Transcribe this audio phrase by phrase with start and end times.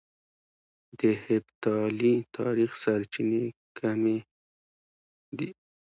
[0.99, 3.45] د هېپتالي تاريخ سرچينې
[3.79, 4.17] کمې
[5.37, 5.49] دي